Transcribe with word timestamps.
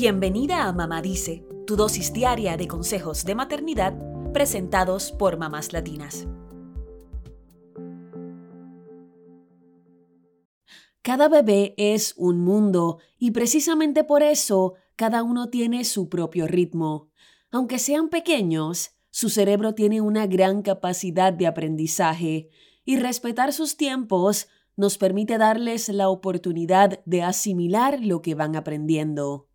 Bienvenida 0.00 0.68
a 0.68 0.72
Mamá 0.72 1.02
Dice, 1.02 1.44
tu 1.66 1.74
dosis 1.74 2.12
diaria 2.12 2.56
de 2.56 2.68
consejos 2.68 3.24
de 3.24 3.34
maternidad 3.34 3.98
presentados 4.32 5.10
por 5.10 5.38
mamás 5.38 5.72
latinas. 5.72 6.28
Cada 11.02 11.28
bebé 11.28 11.74
es 11.76 12.14
un 12.16 12.44
mundo 12.44 13.00
y 13.18 13.32
precisamente 13.32 14.04
por 14.04 14.22
eso 14.22 14.74
cada 14.94 15.24
uno 15.24 15.50
tiene 15.50 15.82
su 15.82 16.08
propio 16.08 16.46
ritmo. 16.46 17.10
Aunque 17.50 17.80
sean 17.80 18.08
pequeños, 18.08 18.92
su 19.10 19.28
cerebro 19.28 19.74
tiene 19.74 20.00
una 20.00 20.28
gran 20.28 20.62
capacidad 20.62 21.32
de 21.32 21.48
aprendizaje 21.48 22.50
y 22.84 22.98
respetar 22.98 23.52
sus 23.52 23.76
tiempos 23.76 24.46
nos 24.76 24.96
permite 24.96 25.38
darles 25.38 25.88
la 25.88 26.08
oportunidad 26.08 27.00
de 27.04 27.24
asimilar 27.24 27.98
lo 28.00 28.22
que 28.22 28.36
van 28.36 28.54
aprendiendo. 28.54 29.47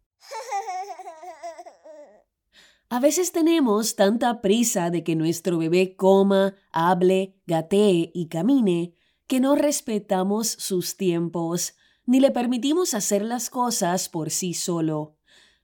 A 2.90 3.00
veces 3.00 3.32
tenemos 3.32 3.96
tanta 3.96 4.40
prisa 4.40 4.92
de 4.92 5.04
que 5.04 5.16
nuestro 5.16 5.58
bebé 5.58 5.96
coma, 5.96 6.54
hable, 6.72 7.36
gatee 7.48 8.12
y 8.14 8.28
camine 8.28 8.94
que 9.26 9.40
no 9.40 9.56
respetamos 9.56 10.48
sus 10.48 10.96
tiempos 10.96 11.76
ni 12.06 12.20
le 12.20 12.30
permitimos 12.30 12.94
hacer 12.94 13.24
las 13.24 13.50
cosas 13.50 14.10
por 14.10 14.30
sí 14.30 14.54
solo. 14.54 15.18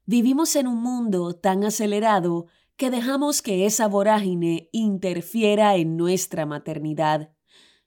Vivimos 0.06 0.56
en 0.56 0.68
un 0.68 0.82
mundo 0.82 1.36
tan 1.36 1.64
acelerado 1.64 2.48
que 2.78 2.90
dejamos 2.90 3.42
que 3.44 3.66
esa 3.66 3.88
vorágine 3.88 4.70
interfiera 4.72 5.76
en 5.76 5.98
nuestra 5.98 6.46
maternidad. 6.46 7.32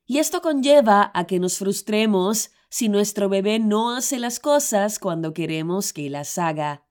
Y 0.07 0.19
esto 0.19 0.41
conlleva 0.41 1.11
a 1.15 1.27
que 1.27 1.41
nos 1.41 1.59
frustremos 1.59 2.51
si 2.73 2.89
nuestro 2.89 3.29
bebé 3.29 3.59
no 3.59 3.95
hace 3.95 4.19
las 4.19 4.41
cosas 4.41 4.99
cuando 4.99 5.35
queremos 5.35 5.93
que 5.93 6.09
las 6.09 6.39
haga. 6.39 6.87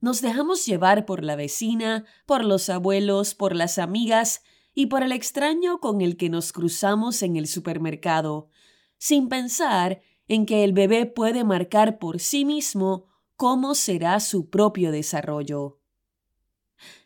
Nos 0.00 0.20
dejamos 0.20 0.64
llevar 0.64 1.06
por 1.06 1.24
la 1.24 1.34
vecina, 1.34 2.04
por 2.24 2.44
los 2.44 2.70
abuelos, 2.70 3.34
por 3.34 3.56
las 3.56 3.78
amigas 3.78 4.44
y 4.74 4.86
por 4.86 5.02
el 5.02 5.10
extraño 5.10 5.80
con 5.80 6.02
el 6.02 6.16
que 6.16 6.30
nos 6.30 6.52
cruzamos 6.52 7.20
en 7.24 7.34
el 7.34 7.48
supermercado, 7.48 8.48
sin 8.96 9.28
pensar 9.28 10.02
en 10.28 10.46
que 10.46 10.62
el 10.62 10.72
bebé 10.72 11.04
puede 11.04 11.42
marcar 11.42 11.98
por 11.98 12.20
sí 12.20 12.44
mismo 12.44 13.08
cómo 13.34 13.74
será 13.74 14.20
su 14.20 14.50
propio 14.50 14.92
desarrollo. 14.92 15.80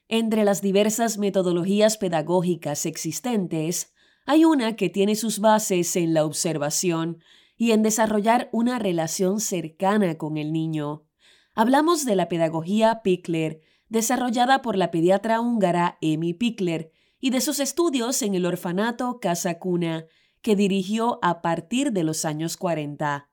Entre 0.06 0.44
las 0.44 0.60
diversas 0.60 1.16
metodologías 1.16 1.96
pedagógicas 1.96 2.84
existentes, 2.84 3.94
hay 4.26 4.44
una 4.44 4.76
que 4.76 4.90
tiene 4.90 5.14
sus 5.14 5.38
bases 5.38 5.96
en 5.96 6.12
la 6.12 6.26
observación 6.26 7.22
y 7.58 7.72
en 7.72 7.82
desarrollar 7.82 8.48
una 8.52 8.78
relación 8.78 9.40
cercana 9.40 10.16
con 10.16 10.38
el 10.38 10.52
niño. 10.52 11.04
Hablamos 11.54 12.04
de 12.04 12.14
la 12.16 12.28
pedagogía 12.28 13.02
Pickler, 13.02 13.60
desarrollada 13.88 14.62
por 14.62 14.76
la 14.76 14.90
pediatra 14.90 15.40
húngara 15.40 15.98
Emi 16.00 16.32
Pickler, 16.32 16.92
y 17.20 17.30
de 17.30 17.40
sus 17.40 17.58
estudios 17.58 18.22
en 18.22 18.36
el 18.36 18.46
orfanato 18.46 19.18
Casa 19.20 19.58
Cuna, 19.58 20.06
que 20.40 20.54
dirigió 20.54 21.18
a 21.20 21.42
partir 21.42 21.92
de 21.92 22.04
los 22.04 22.24
años 22.24 22.56
40. 22.56 23.28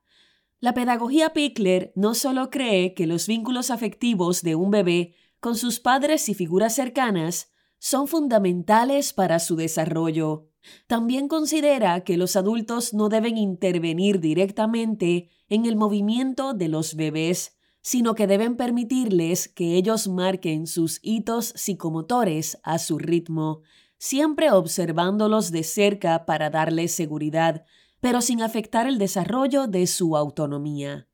La 0.59 0.73
pedagogía 0.73 1.33
Pickler 1.33 1.93
no 1.95 2.15
solo 2.15 2.49
cree 2.49 2.95
que 2.95 3.05
los 3.05 3.27
vínculos 3.27 3.69
afectivos 3.69 4.41
de 4.41 4.55
un 4.55 4.71
bebé 4.71 5.13
con 5.39 5.55
sus 5.55 5.79
padres 5.79 6.27
y 6.29 6.33
figuras 6.33 6.73
cercanas 6.73 7.51
son 7.77 8.07
fundamentales 8.07 9.13
para 9.13 9.37
su 9.37 9.55
desarrollo. 9.55 10.49
También 10.87 11.27
considera 11.27 12.01
que 12.03 12.17
los 12.17 12.35
adultos 12.35 12.93
no 12.93 13.09
deben 13.09 13.37
intervenir 13.37 14.19
directamente 14.19 15.29
en 15.49 15.65
el 15.65 15.75
movimiento 15.75 16.53
de 16.53 16.69
los 16.69 16.95
bebés 16.95 17.55
sino 17.85 18.15
que 18.15 18.25
deben 18.25 18.57
permitirles 18.57 19.47
que 19.47 19.75
ellos 19.75 20.07
marquen 20.07 20.65
sus 20.65 20.99
hitos 21.03 21.53
psicomotores 21.55 22.57
a 22.63 22.79
su 22.79 22.97
ritmo, 22.97 23.61
siempre 23.99 24.49
observándolos 24.49 25.51
de 25.51 25.61
cerca 25.61 26.25
para 26.25 26.49
darles 26.49 26.93
seguridad, 26.93 27.63
pero 27.99 28.21
sin 28.21 28.41
afectar 28.41 28.87
el 28.87 28.97
desarrollo 28.97 29.67
de 29.67 29.85
su 29.85 30.17
autonomía. 30.17 31.07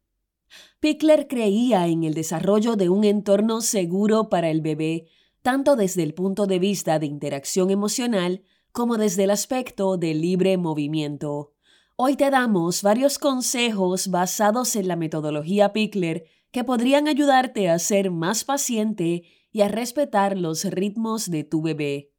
Pickler 0.79 1.27
creía 1.27 1.87
en 1.87 2.05
el 2.05 2.13
desarrollo 2.13 2.77
de 2.77 2.87
un 2.87 3.03
entorno 3.03 3.59
seguro 3.59 4.29
para 4.29 4.49
el 4.49 4.61
bebé, 4.61 5.07
tanto 5.41 5.75
desde 5.75 6.03
el 6.03 6.13
punto 6.13 6.47
de 6.47 6.59
vista 6.59 6.99
de 6.99 7.05
interacción 7.05 7.69
emocional 7.69 8.43
como 8.71 8.97
desde 8.97 9.25
el 9.25 9.31
aspecto 9.31 9.97
del 9.97 10.21
libre 10.21 10.57
movimiento. 10.57 11.53
Hoy 11.95 12.15
te 12.15 12.29
damos 12.29 12.81
varios 12.83 13.19
consejos 13.19 14.09
basados 14.09 14.75
en 14.75 14.87
la 14.87 14.95
metodología 14.95 15.73
Pickler 15.73 16.25
que 16.51 16.63
podrían 16.63 17.07
ayudarte 17.07 17.69
a 17.69 17.79
ser 17.79 18.11
más 18.11 18.43
paciente 18.43 19.23
y 19.51 19.61
a 19.61 19.67
respetar 19.67 20.37
los 20.37 20.63
ritmos 20.65 21.29
de 21.29 21.43
tu 21.43 21.61
bebé. 21.61 22.11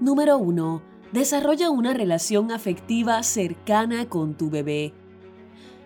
Número 0.00 0.38
1. 0.38 0.82
Desarrolla 1.12 1.70
una 1.70 1.94
relación 1.94 2.52
afectiva 2.52 3.22
cercana 3.22 4.08
con 4.08 4.36
tu 4.36 4.50
bebé. 4.50 4.92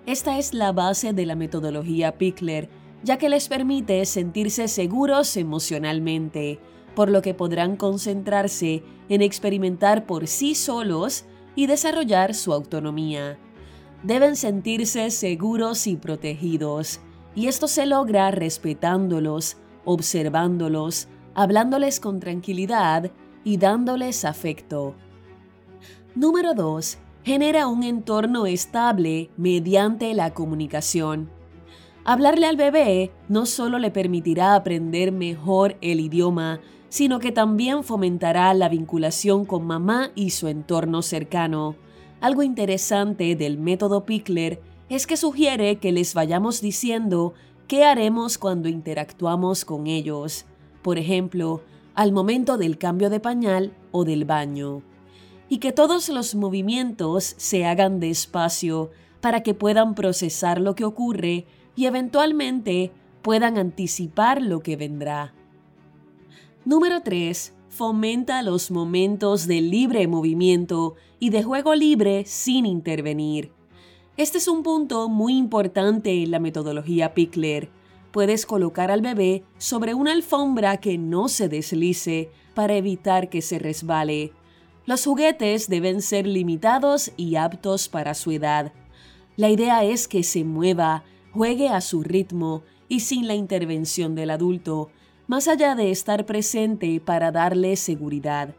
Esta 0.06 0.38
es 0.38 0.54
la 0.54 0.72
base 0.72 1.12
de 1.12 1.26
la 1.26 1.36
metodología 1.36 2.18
Pickler, 2.18 2.68
ya 3.02 3.16
que 3.16 3.28
les 3.28 3.48
permite 3.48 4.04
sentirse 4.04 4.68
seguros 4.68 5.36
emocionalmente, 5.36 6.58
por 6.94 7.10
lo 7.10 7.22
que 7.22 7.34
podrán 7.34 7.76
concentrarse 7.76 8.82
en 9.08 9.22
experimentar 9.22 10.06
por 10.06 10.26
sí 10.26 10.54
solos 10.54 11.24
y 11.54 11.66
desarrollar 11.66 12.34
su 12.34 12.52
autonomía 12.52 13.38
deben 14.02 14.36
sentirse 14.36 15.10
seguros 15.10 15.86
y 15.86 15.96
protegidos, 15.96 17.00
y 17.34 17.46
esto 17.46 17.68
se 17.68 17.86
logra 17.86 18.30
respetándolos, 18.30 19.56
observándolos, 19.84 21.08
hablándoles 21.34 22.00
con 22.00 22.20
tranquilidad 22.20 23.10
y 23.44 23.56
dándoles 23.56 24.24
afecto. 24.24 24.94
Número 26.14 26.54
2. 26.54 26.98
Genera 27.22 27.66
un 27.66 27.82
entorno 27.82 28.46
estable 28.46 29.30
mediante 29.36 30.12
la 30.14 30.32
comunicación. 30.32 31.30
Hablarle 32.04 32.46
al 32.46 32.56
bebé 32.56 33.10
no 33.28 33.44
solo 33.44 33.78
le 33.78 33.90
permitirá 33.90 34.54
aprender 34.54 35.12
mejor 35.12 35.76
el 35.80 36.00
idioma, 36.00 36.60
sino 36.88 37.20
que 37.20 37.30
también 37.30 37.84
fomentará 37.84 38.52
la 38.54 38.68
vinculación 38.68 39.44
con 39.44 39.66
mamá 39.66 40.10
y 40.14 40.30
su 40.30 40.48
entorno 40.48 41.02
cercano. 41.02 41.76
Algo 42.20 42.42
interesante 42.42 43.36
del 43.36 43.58
método 43.58 44.04
Pickler 44.04 44.60
es 44.88 45.06
que 45.06 45.16
sugiere 45.16 45.76
que 45.76 45.92
les 45.92 46.14
vayamos 46.14 46.60
diciendo 46.60 47.34
qué 47.68 47.84
haremos 47.84 48.38
cuando 48.38 48.68
interactuamos 48.68 49.64
con 49.64 49.86
ellos, 49.86 50.46
por 50.82 50.98
ejemplo, 50.98 51.62
al 51.94 52.12
momento 52.12 52.56
del 52.56 52.78
cambio 52.78 53.10
de 53.10 53.20
pañal 53.20 53.72
o 53.92 54.04
del 54.04 54.24
baño, 54.24 54.82
y 55.48 55.58
que 55.58 55.70
todos 55.70 56.08
los 56.08 56.34
movimientos 56.34 57.34
se 57.36 57.66
hagan 57.66 58.00
despacio 58.00 58.90
para 59.20 59.42
que 59.42 59.54
puedan 59.54 59.94
procesar 59.94 60.60
lo 60.60 60.74
que 60.74 60.84
ocurre 60.84 61.46
y 61.80 61.86
eventualmente 61.86 62.92
puedan 63.22 63.56
anticipar 63.56 64.42
lo 64.42 64.60
que 64.60 64.76
vendrá. 64.76 65.32
Número 66.66 67.00
3 67.00 67.54
fomenta 67.70 68.42
los 68.42 68.70
momentos 68.70 69.46
de 69.46 69.62
libre 69.62 70.06
movimiento 70.06 70.96
y 71.18 71.30
de 71.30 71.42
juego 71.42 71.74
libre 71.74 72.26
sin 72.26 72.66
intervenir. 72.66 73.50
Este 74.18 74.36
es 74.36 74.46
un 74.46 74.62
punto 74.62 75.08
muy 75.08 75.38
importante 75.38 76.22
en 76.22 76.30
la 76.30 76.38
metodología 76.38 77.14
Pickler. 77.14 77.70
Puedes 78.10 78.44
colocar 78.44 78.90
al 78.90 79.00
bebé 79.00 79.42
sobre 79.56 79.94
una 79.94 80.12
alfombra 80.12 80.76
que 80.80 80.98
no 80.98 81.28
se 81.28 81.48
deslice 81.48 82.28
para 82.52 82.74
evitar 82.74 83.30
que 83.30 83.40
se 83.40 83.58
resbale. 83.58 84.34
Los 84.84 85.06
juguetes 85.06 85.70
deben 85.70 86.02
ser 86.02 86.26
limitados 86.26 87.12
y 87.16 87.36
aptos 87.36 87.88
para 87.88 88.12
su 88.12 88.32
edad. 88.32 88.74
La 89.38 89.48
idea 89.48 89.82
es 89.82 90.08
que 90.08 90.22
se 90.24 90.44
mueva, 90.44 91.04
juegue 91.32 91.68
a 91.68 91.80
su 91.80 92.02
ritmo 92.02 92.62
y 92.88 93.00
sin 93.00 93.26
la 93.26 93.34
intervención 93.34 94.14
del 94.14 94.30
adulto, 94.30 94.90
más 95.26 95.46
allá 95.48 95.74
de 95.74 95.90
estar 95.90 96.26
presente 96.26 97.00
para 97.00 97.30
darle 97.30 97.76
seguridad. 97.76 98.54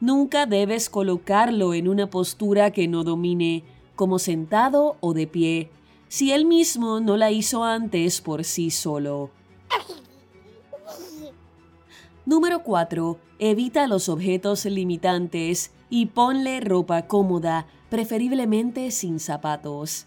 Nunca 0.00 0.46
debes 0.46 0.88
colocarlo 0.88 1.74
en 1.74 1.86
una 1.86 2.08
postura 2.08 2.70
que 2.70 2.88
no 2.88 3.04
domine, 3.04 3.64
como 3.96 4.18
sentado 4.18 4.96
o 5.00 5.12
de 5.12 5.26
pie, 5.26 5.70
si 6.08 6.32
él 6.32 6.46
mismo 6.46 7.00
no 7.00 7.18
la 7.18 7.30
hizo 7.30 7.64
antes 7.64 8.22
por 8.22 8.44
sí 8.44 8.70
solo. 8.70 9.30
Número 12.24 12.62
4. 12.62 13.18
Evita 13.38 13.86
los 13.86 14.08
objetos 14.08 14.64
limitantes 14.64 15.72
y 15.90 16.06
ponle 16.06 16.60
ropa 16.60 17.06
cómoda, 17.06 17.66
preferiblemente 17.90 18.90
sin 18.90 19.20
zapatos. 19.20 20.06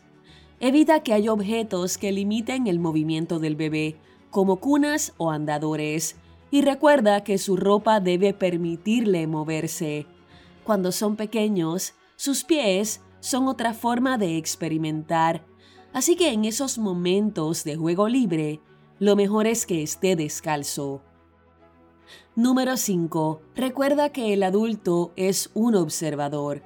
Evita 0.65 1.01
que 1.01 1.11
haya 1.11 1.33
objetos 1.33 1.97
que 1.97 2.13
limiten 2.13 2.67
el 2.67 2.79
movimiento 2.79 3.37
del 3.37 3.57
bebé, 3.57 3.97
como 4.31 4.61
cunas 4.61 5.11
o 5.17 5.29
andadores, 5.29 6.15
y 6.51 6.61
recuerda 6.61 7.25
que 7.25 7.37
su 7.37 7.57
ropa 7.57 7.99
debe 7.99 8.33
permitirle 8.33 9.27
moverse. 9.27 10.07
Cuando 10.63 10.93
son 10.93 11.17
pequeños, 11.17 11.95
sus 12.15 12.45
pies 12.45 13.01
son 13.19 13.49
otra 13.49 13.73
forma 13.73 14.17
de 14.17 14.37
experimentar. 14.37 15.43
Así 15.91 16.15
que 16.15 16.31
en 16.31 16.45
esos 16.45 16.77
momentos 16.77 17.65
de 17.65 17.75
juego 17.75 18.07
libre, 18.07 18.61
lo 18.99 19.17
mejor 19.17 19.47
es 19.47 19.65
que 19.65 19.83
esté 19.83 20.15
descalzo. 20.15 21.01
Número 22.37 22.77
5. 22.77 23.41
Recuerda 23.53 24.13
que 24.13 24.31
el 24.31 24.43
adulto 24.43 25.11
es 25.17 25.51
un 25.55 25.75
observador. 25.75 26.63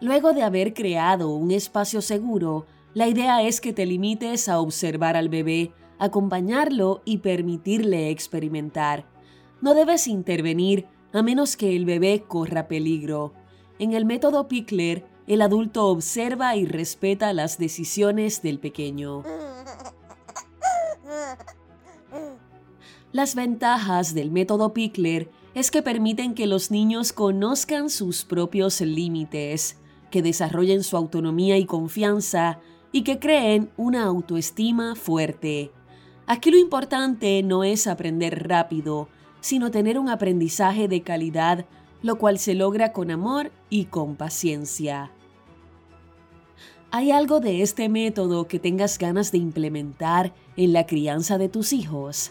Luego 0.00 0.32
de 0.32 0.42
haber 0.42 0.74
creado 0.74 1.30
un 1.30 1.52
espacio 1.52 2.02
seguro, 2.02 2.66
la 2.94 3.08
idea 3.08 3.42
es 3.42 3.60
que 3.60 3.72
te 3.72 3.86
limites 3.86 4.48
a 4.48 4.60
observar 4.60 5.16
al 5.16 5.28
bebé, 5.28 5.72
acompañarlo 5.98 7.02
y 7.04 7.18
permitirle 7.18 8.10
experimentar. 8.10 9.04
No 9.60 9.74
debes 9.74 10.06
intervenir 10.06 10.86
a 11.12 11.22
menos 11.22 11.56
que 11.56 11.74
el 11.74 11.84
bebé 11.84 12.24
corra 12.26 12.68
peligro. 12.68 13.34
En 13.80 13.92
el 13.94 14.04
método 14.04 14.46
Pickler, 14.46 15.04
el 15.26 15.42
adulto 15.42 15.88
observa 15.88 16.54
y 16.54 16.66
respeta 16.66 17.32
las 17.32 17.58
decisiones 17.58 18.42
del 18.42 18.60
pequeño. 18.60 19.24
Las 23.10 23.34
ventajas 23.34 24.14
del 24.14 24.30
método 24.30 24.72
Pickler 24.72 25.30
es 25.54 25.70
que 25.70 25.82
permiten 25.82 26.34
que 26.34 26.46
los 26.46 26.70
niños 26.70 27.12
conozcan 27.12 27.90
sus 27.90 28.24
propios 28.24 28.80
límites, 28.80 29.78
que 30.10 30.22
desarrollen 30.22 30.84
su 30.84 30.96
autonomía 30.96 31.56
y 31.58 31.64
confianza 31.64 32.60
y 32.94 33.02
que 33.02 33.18
creen 33.18 33.72
una 33.76 34.04
autoestima 34.04 34.94
fuerte. 34.94 35.72
Aquí 36.28 36.52
lo 36.52 36.58
importante 36.58 37.42
no 37.42 37.64
es 37.64 37.88
aprender 37.88 38.46
rápido, 38.48 39.08
sino 39.40 39.72
tener 39.72 39.98
un 39.98 40.08
aprendizaje 40.08 40.86
de 40.86 41.02
calidad, 41.02 41.66
lo 42.02 42.18
cual 42.18 42.38
se 42.38 42.54
logra 42.54 42.92
con 42.92 43.10
amor 43.10 43.50
y 43.68 43.86
con 43.86 44.14
paciencia. 44.14 45.10
¿Hay 46.92 47.10
algo 47.10 47.40
de 47.40 47.62
este 47.62 47.88
método 47.88 48.46
que 48.46 48.60
tengas 48.60 48.96
ganas 48.96 49.32
de 49.32 49.38
implementar 49.38 50.32
en 50.56 50.72
la 50.72 50.86
crianza 50.86 51.36
de 51.36 51.48
tus 51.48 51.72
hijos? 51.72 52.30